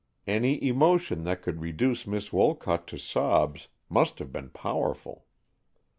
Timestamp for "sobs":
2.97-3.67